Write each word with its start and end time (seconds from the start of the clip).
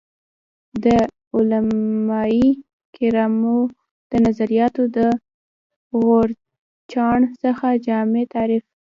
د 0.83 0.85
علمای 1.35 2.41
کرامو 2.95 3.59
د 4.11 4.13
نظریاتو 4.25 4.83
د 4.97 4.97
غورچاڼ 5.99 7.17
څخه 7.43 7.67
جامع 7.85 8.23
تعریف 8.33 8.63